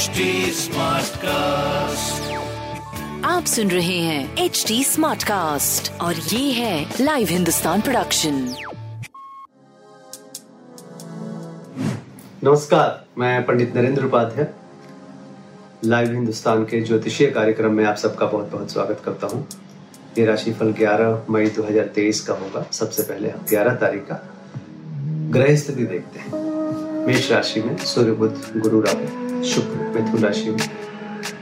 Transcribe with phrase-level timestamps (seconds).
[0.00, 2.28] HD Smartcast.
[3.24, 8.54] आप सुन रहे हैं एच डी स्मार्ट कास्ट और ये है लाइव हिंदुस्तान प्रोडक्शन
[12.44, 14.48] नमस्कार मैं पंडित नरेंद्र उपाध्याय।
[15.84, 19.46] लाइव हिंदुस्तान के ज्योतिषीय कार्यक्रम में आप सबका बहुत बहुत स्वागत करता हूँ।
[20.18, 24.22] ये राशिफल 11 मई 2023 का होगा। सबसे पहले हम 11 तारीख का
[25.30, 26.32] ग्रह स्थिति देखते हैं।
[27.06, 30.70] मेष राशि में सूर्य बुद्ध गुरु राहु। शुक्र, मिथुन राशि में,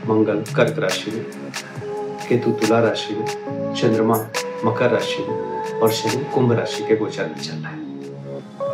[0.06, 1.24] मंगल, कर्क राशि में,
[2.28, 3.26] केतु तुला राशि में,
[3.74, 4.14] चंद्रमा
[4.64, 5.36] मकर राशि में
[5.80, 7.78] और शनि कुंभ राशि के गोचर में चल रहा है।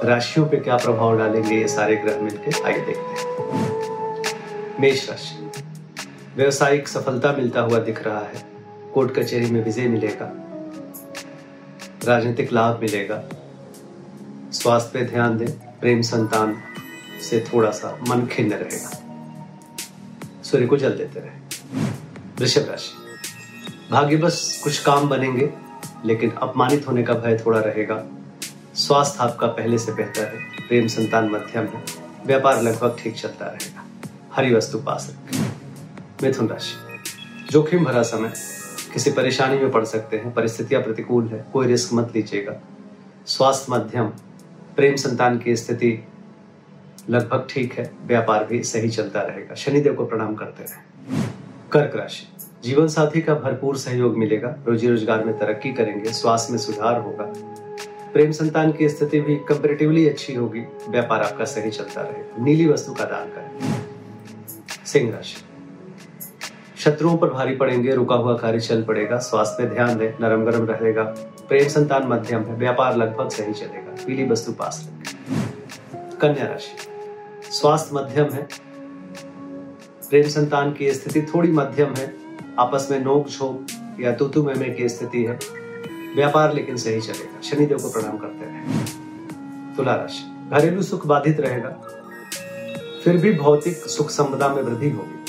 [0.04, 4.22] राशियों पे क्या प्रभाव डालेंगे ये सारे ग्रह मिलकर आइए देखते हैं।
[4.80, 5.50] मेष राशि
[6.36, 8.46] व्यवसायिक सफलता मिलता हुआ दिख रहा है।
[8.94, 10.32] कोर्ट कचहरी में विजय मिलेगा।
[12.04, 13.24] राजनीतिक लाभ मिलेगा।
[14.52, 15.48] स्वास्थ्य पे ध्यान दें,
[15.80, 16.56] प्रेम संतान
[17.30, 19.00] से थोड़ा सा मन खिन्न रहेगा।
[20.54, 21.30] सूर्य को जल देते रहे।
[22.38, 22.90] वृषभ राशि।
[23.90, 25.50] भाग्य बस कुछ काम बनेंगे,
[26.04, 28.04] लेकिन अपमानित होने का भय थोड़ा रहेगा।
[28.74, 31.84] स्वास्थ्य आपका पहले से बेहतर है, प्रेम संतान मध्यम है,
[32.26, 33.84] व्यापार लगभग ठीक चलता रहेगा।
[34.32, 35.50] हरी वस्तु पास रखें
[36.22, 37.00] मिथुन राशि।
[37.50, 38.32] जोखिम भरा समय।
[38.92, 42.60] किसी परेशानी में पड़ सकते हैं, परिस्थितियाँ प्रतिकूल है, कोई रिस्क मत लीजिएगा।
[43.26, 44.04] स्वास्थ्य मध्यम।
[44.76, 46.08] प्रेम संतान की स्थिति
[47.10, 51.22] लगभग ठीक है, व्यापार भी सही चलता रहेगा। शनिदेव को प्रणाम करते रहे।
[51.72, 52.26] कर्क राशि।
[52.64, 57.24] जीवन साथी का भरपूर सहयोग मिलेगा। रोजी रोज़गार में तरक्की करेंगे, स्वास्थ्य में सुधार होगा।
[58.12, 62.92] प्रेम संतान की स्थिति भी कंपेरेटिवली अच्छी होगी। व्यापार आपका सही चलता रहेगा। नीली वस्तु
[62.92, 63.58] का दान करें।
[64.86, 65.36] सिंह राशि।
[66.76, 70.64] शत्रुओं पर भारी पड़ेंगे, रुका हुआ कार्य चल पड़ेगा। स्वास्थ्य में ध्यान दें नरम गरम
[70.64, 71.02] रहेगा।
[71.48, 76.93] प्रेम संतान मध्यम है, व्यापार लगभग सही चलेगा। पीली वस्तु पास रखें। कन्या राशि।
[77.54, 78.48] स्वास्थ्य मध्यम है।
[80.10, 82.14] प्रेम संतान की स्थिति थोड़ी मध्यम है।
[82.58, 83.66] आपस में नोक झोंक
[84.00, 85.38] या तुतु में की स्थिति है।
[86.14, 88.84] व्यापार लेकिन सही चलेगा। शनिदेव को प्रणाम करते रहे।
[89.76, 91.68] तुला राशि। घरेलू सुख बाधित रहेगा।
[93.04, 95.24] फिर भी भौतिक सुख संपदा में वृद्धि होगी।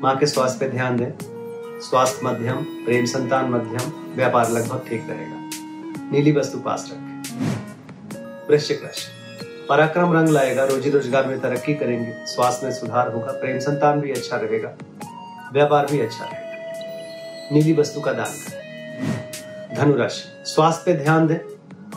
[0.00, 1.18] माँ के स्वास्थ्य पे ध्यान दें।
[1.80, 5.50] स्वास्थ्य मध्यम, प्रेम संतान मध्यम, व्यापार लगभग ठीक रहेगा।
[6.12, 7.22] नीली वस्तु पास रखें।
[8.50, 9.17] वृश्चिक राशि।
[9.68, 14.12] पराक्रम रंग लाएगा, रोजी रोज़गार में तरक्की करेंगे, स्वास्थ्य में सुधार होगा, प्रेम संतान भी
[14.12, 14.68] अच्छा रहेगा,
[15.52, 21.38] व्यापार भी अच्छा रहेगा। नीली वस्तु का दान करें। धनुराशि, स्वास्थ्य पे ध्यान दें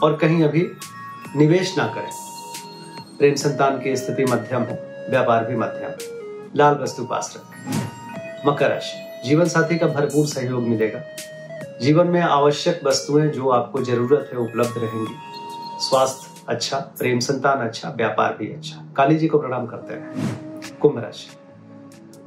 [0.03, 0.67] और कहीं अभी
[1.35, 2.09] निवेश ना करें।
[3.17, 8.69] प्रेम संतान की स्थिति मध्यम है, व्यापार भी मध्यम है। लाल वस्तु पास रखें। मकर
[8.69, 11.01] राशि, जीवन साथी का भरपूर सहयोग मिलेगा।
[11.81, 15.15] जीवन में आवश्यक वस्तुएँ जो आपको ज़रूरत है, उपलब्ध रहेंगी।
[15.79, 20.41] स्वास्थ्य अच्छा प्रेम संतान अच्छा व्यापार भी अच्छा। काली जी को प्रणाम करते हैं।
[20.81, 21.37] कुंभ राशि।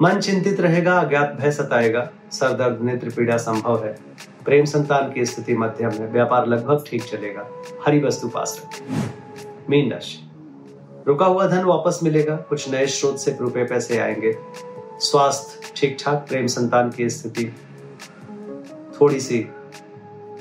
[0.02, 3.96] मन चिंतित रहेगा, अज्ञात भय सताएगा, सर दर्द, नेत्र पीड़ा संभव है।
[4.44, 7.48] प्रेम संतान की स्थिति मध्यम है, व्यापार लगभग ठीक चलेगा।
[7.86, 9.10] हरी वस्तु पास रखें।
[9.70, 10.30] मीन राशि।
[11.06, 14.38] रुका हुआ धन वापस मिलेगा, कुछ नए स्रोत से रुपए पैसे आएँगे।
[14.98, 17.54] स्वास्थ्य ठीक ठाक प्रेम संतान की स्थिति
[19.00, 19.48] थोड़ी सी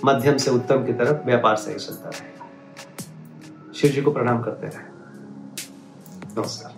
[0.05, 2.32] मध्यम से उत्तम की तरफ़ व्यापार सही चलता रहेगा
[3.83, 4.85] शिव जी को प्रणाम करते हैं।
[6.37, 6.71] नमस्कार।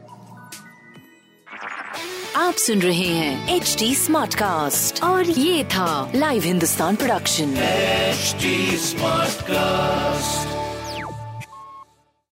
[2.35, 8.35] आप सुन रहे हैं एच डी स्मार्ट कास्ट और ये था live Hindustan production H
[8.79, 10.64] smart Smartcast.